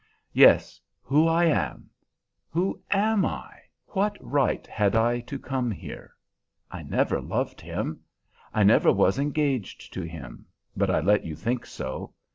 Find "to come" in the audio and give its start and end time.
5.19-5.69